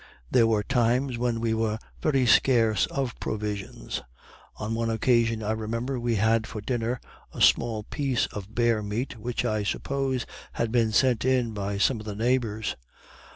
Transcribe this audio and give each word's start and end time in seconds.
There 0.31 0.47
were 0.47 0.63
times 0.63 1.19
when 1.19 1.39
we 1.39 1.53
were 1.53 1.77
very 2.01 2.25
scarce 2.25 2.87
of 2.87 3.19
provisions. 3.19 4.01
On 4.55 4.73
one 4.73 4.89
occasion, 4.89 5.43
I 5.43 5.51
remember, 5.51 5.99
we 5.99 6.15
had 6.15 6.47
for 6.47 6.59
dinner 6.59 6.99
a 7.35 7.39
small 7.39 7.83
piece 7.83 8.25
of 8.31 8.55
bear 8.55 8.81
meat, 8.81 9.19
which, 9.19 9.45
I 9.45 9.61
suppose, 9.61 10.25
had 10.53 10.71
been 10.71 10.91
sent 10.91 11.23
in 11.23 11.53
by 11.53 11.77
some 11.77 11.99
of 11.99 12.07
the 12.07 12.15
neighbors. 12.15 12.75